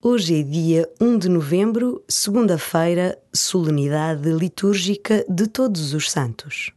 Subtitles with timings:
[0.00, 6.70] Hoje é dia 1 de novembro, segunda-feira, solenidade litúrgica de Todos os Santos.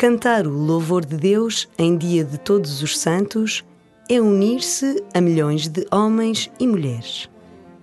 [0.00, 3.62] Cantar o louvor de Deus em Dia de Todos os Santos
[4.08, 7.28] é unir-se a milhões de homens e mulheres.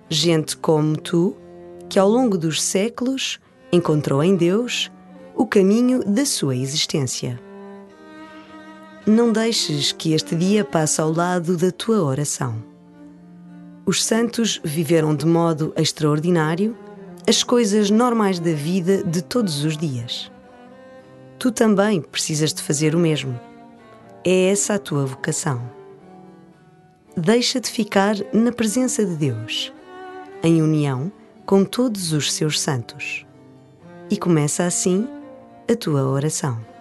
[0.10, 1.36] Gente como tu,
[1.88, 3.40] que ao longo dos séculos
[3.72, 4.92] encontrou em Deus
[5.36, 7.40] o caminho da sua existência.
[9.06, 12.56] Não deixes que este dia passe ao lado da tua oração.
[13.86, 16.76] Os santos viveram de modo extraordinário
[17.30, 20.32] as coisas normais da vida de todos os dias
[21.40, 23.40] tu também precisas de fazer o mesmo.
[24.24, 25.62] É essa a tua vocação.
[27.16, 29.74] Deixa-te ficar na presença de Deus,
[30.44, 31.12] em união
[31.46, 33.26] com todos os seus santos.
[34.10, 35.08] E começa assim
[35.72, 36.77] a tua oração.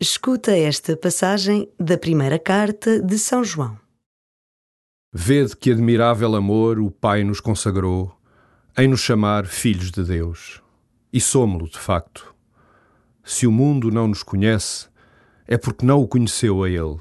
[0.00, 3.76] Escuta esta passagem da primeira carta de São João.
[5.12, 8.16] Vede que admirável amor o Pai nos consagrou
[8.76, 10.62] em nos chamar filhos de Deus.
[11.12, 12.32] E somos-lo, de facto.
[13.24, 14.86] Se o mundo não nos conhece,
[15.48, 16.98] é porque não o conheceu a Ele.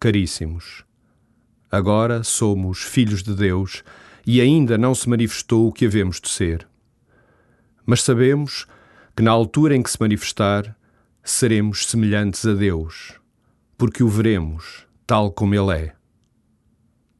[0.00, 0.84] Caríssimos,
[1.70, 3.84] agora somos filhos de Deus
[4.26, 6.66] e ainda não se manifestou o que havemos de ser.
[7.86, 8.66] Mas sabemos
[9.14, 10.76] que na altura em que se manifestar,
[11.30, 13.14] seremos semelhantes a Deus,
[13.78, 15.96] porque o veremos tal como Ele é.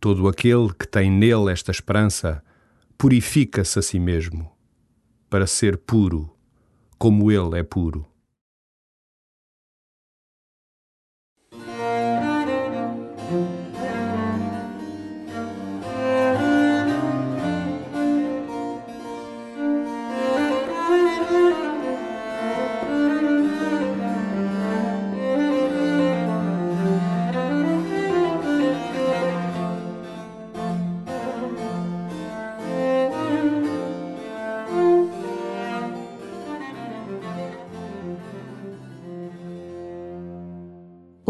[0.01, 2.43] Todo aquele que tem nele esta esperança
[2.99, 4.51] purifica-se a si mesmo,
[5.29, 6.35] para ser puro,
[6.99, 8.10] como Ele é puro.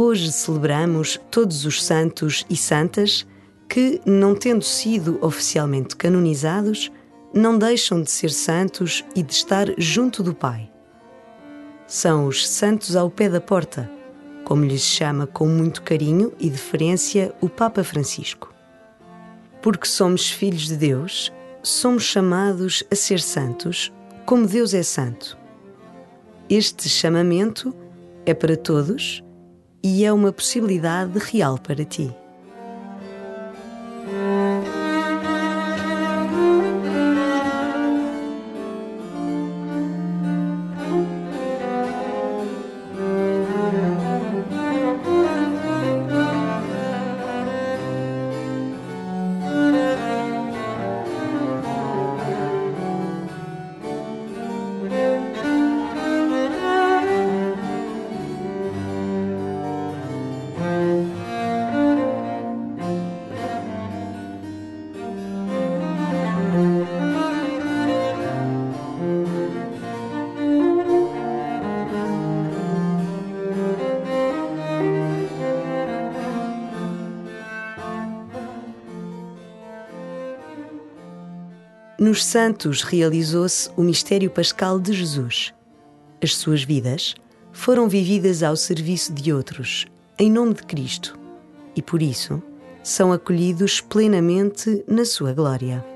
[0.01, 3.27] Hoje celebramos todos os santos e santas
[3.69, 6.91] que, não tendo sido oficialmente canonizados,
[7.35, 10.71] não deixam de ser santos e de estar junto do Pai.
[11.87, 13.91] São os santos ao pé da porta,
[14.43, 18.55] como lhes chama com muito carinho e deferência o Papa Francisco.
[19.61, 21.31] Porque somos filhos de Deus,
[21.63, 23.93] somos chamados a ser santos,
[24.25, 25.37] como Deus é santo.
[26.49, 27.75] Este chamamento
[28.25, 29.23] é para todos
[29.83, 32.15] e é uma possibilidade real para ti.
[82.11, 85.55] Nos santos realizou-se o mistério pascal de Jesus.
[86.21, 87.15] As suas vidas
[87.53, 89.87] foram vividas ao serviço de outros,
[90.19, 91.17] em nome de Cristo,
[91.77, 92.43] e por isso
[92.83, 95.87] são acolhidos plenamente na sua glória.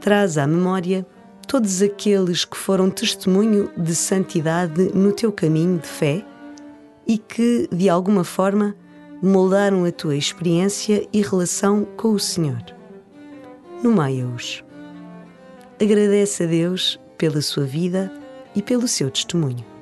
[0.00, 1.06] Traz à memória
[1.46, 6.24] todos aqueles que foram testemunho de santidade no teu caminho de fé
[7.06, 8.74] e que, de alguma forma,
[9.22, 12.64] moldaram a tua experiência e relação com o Senhor.
[13.82, 14.63] Nomeia-os
[15.80, 18.12] agradece a Deus pela sua vida
[18.54, 19.73] e pelo seu testemunho.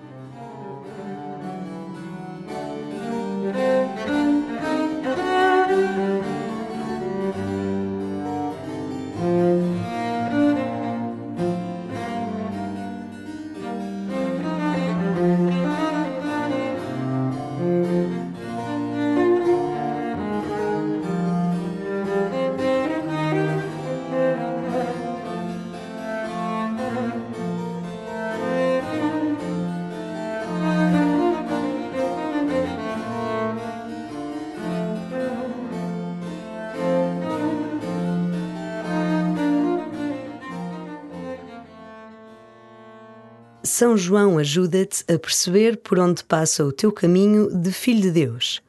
[43.75, 48.61] São João ajuda-te a perceber por onde passa o teu caminho de filho de Deus,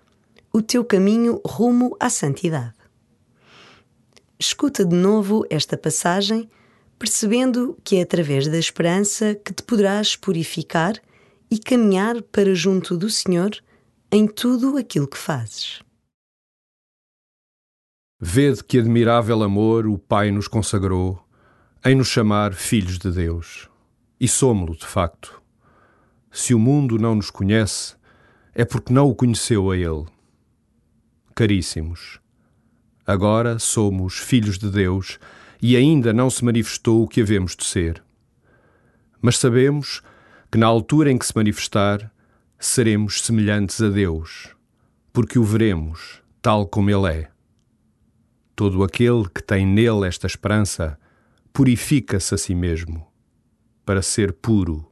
[0.49, 2.75] o teu caminho rumo à santidade.
[4.39, 6.49] Escuta de novo esta passagem,
[6.97, 10.93] percebendo que é através da esperança que te poderás purificar
[11.51, 13.51] e caminhar para junto do Senhor
[14.09, 15.81] em tudo aquilo que fazes.
[18.21, 21.21] Vede que admirável amor o Pai nos consagrou
[21.83, 23.72] em nos chamar filhos de Deus.
[24.23, 25.41] E somos-lo, de facto.
[26.31, 27.93] Se o mundo não nos conhece,
[28.55, 30.05] é porque não o conheceu a Ele.
[31.35, 32.21] Caríssimos,
[33.05, 35.19] agora somos filhos de Deus
[35.61, 38.01] e ainda não se manifestou o que havemos de ser.
[39.21, 40.01] Mas sabemos
[40.49, 42.09] que na altura em que se manifestar,
[42.57, 44.55] seremos semelhantes a Deus,
[45.11, 47.31] porque o veremos tal como Ele é.
[48.55, 50.97] Todo aquele que tem nele esta esperança
[51.51, 53.11] purifica-se a si mesmo
[53.85, 54.85] para ser puro,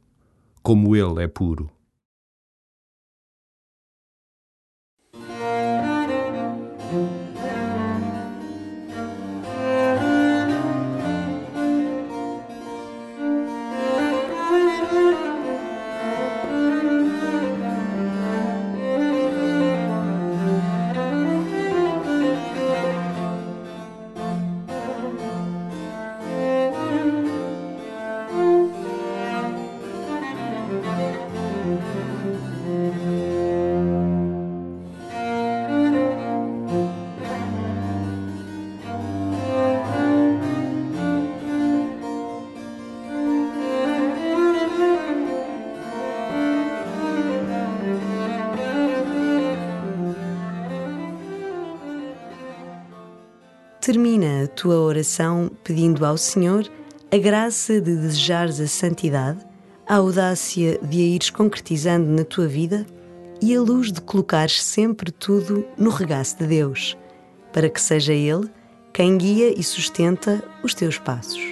[0.62, 1.70] como Ele é puro.
[53.92, 56.66] Termina a tua oração pedindo ao Senhor
[57.12, 59.44] a graça de desejares a santidade,
[59.86, 62.86] a audácia de a ires concretizando na tua vida
[63.42, 66.96] e a luz de colocares sempre tudo no regaço de Deus,
[67.52, 68.48] para que seja Ele
[68.94, 71.51] quem guia e sustenta os teus passos.